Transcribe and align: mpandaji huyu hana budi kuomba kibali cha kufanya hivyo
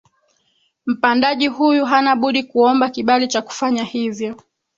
mpandaji 0.85 1.47
huyu 1.47 1.85
hana 1.85 2.15
budi 2.15 2.43
kuomba 2.43 2.89
kibali 2.89 3.27
cha 3.27 3.41
kufanya 3.41 3.83
hivyo 3.83 4.35